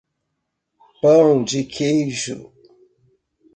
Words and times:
Pão 0.99 1.43
de 1.43 1.63
queijo. 1.63 2.51